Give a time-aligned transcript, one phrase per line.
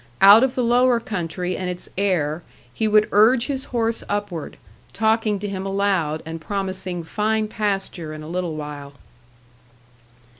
[0.19, 2.41] Out of the lower country and its air
[2.73, 4.57] he would urge his horse upward,
[4.93, 8.93] talking to him aloud, and promising fine pasture in a little while.